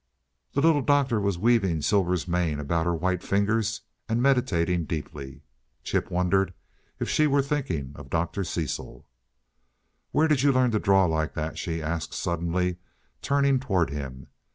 The 0.53 0.61
Little 0.61 0.81
Doctor 0.81 1.21
was 1.21 1.37
weaving 1.37 1.83
Silver's 1.83 2.27
mane 2.27 2.59
about 2.59 2.87
her 2.87 2.95
white 2.95 3.21
fingers 3.21 3.81
and 4.09 4.19
meditating 4.19 4.85
deeply. 4.85 5.43
Chip 5.83 6.09
wondered 6.09 6.55
if 6.99 7.07
she 7.07 7.27
were 7.27 7.43
thinking 7.43 7.91
of 7.93 8.09
Dr. 8.09 8.43
Cecil. 8.43 9.05
"Where 10.09 10.27
did 10.27 10.41
you 10.41 10.51
learn 10.51 10.71
to 10.71 10.79
draw 10.79 11.05
like 11.05 11.35
that?" 11.35 11.59
she 11.59 11.83
asked, 11.83 12.15
suddenly, 12.15 12.77
turning 13.21 13.59
toward 13.59 13.91
him. 13.91 14.25